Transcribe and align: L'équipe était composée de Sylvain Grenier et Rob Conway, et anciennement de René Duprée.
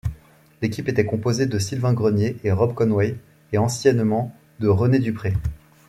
L'équipe 0.63 0.89
était 0.89 1.05
composée 1.05 1.45
de 1.45 1.59
Sylvain 1.59 1.93
Grenier 1.93 2.35
et 2.43 2.51
Rob 2.51 2.73
Conway, 2.73 3.17
et 3.53 3.59
anciennement 3.59 4.33
de 4.59 4.67
René 4.67 4.97
Duprée. 4.97 5.35